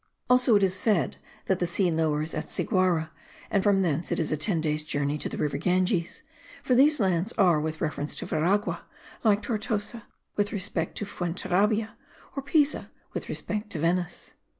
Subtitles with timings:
[0.31, 3.11] [Also it is said that the sea lowers at Ciguara,
[3.51, 6.23] and from thence it is a ten days' journey to the river Ganges;
[6.63, 8.81] for these lands are, with reference to Veragua,
[9.23, 11.95] like Tortosa with respect to Fuenterabia,
[12.35, 14.33] or Pisa, with respect to Venice.